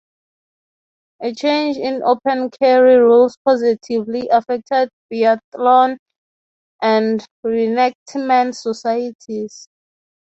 A 1.21 1.31
change 1.31 1.77
in 1.77 2.01
open 2.01 2.49
carry 2.59 2.95
rules 2.95 3.37
positively 3.45 4.27
affected 4.29 4.89
biathlon 5.13 5.97
and 6.81 7.23
reenactment 7.45 8.55
societies. 8.55 9.67